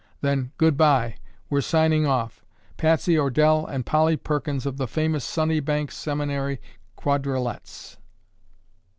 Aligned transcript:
Then 0.21 0.51
"Goodbye. 0.57 1.17
We're 1.47 1.61
signing 1.61 2.07
off. 2.07 2.43
Patsy 2.75 3.19
Ordelle 3.19 3.67
and 3.67 3.85
Polly 3.85 4.17
Perkins 4.17 4.65
of 4.65 4.77
the 4.77 4.87
famous 4.87 5.23
Sunnybank 5.23 5.91
Seminary 5.91 6.59
Quadralettes." 6.97 7.97